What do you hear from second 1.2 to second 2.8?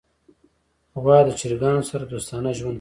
د چرګانو سره دوستانه ژوند کوي.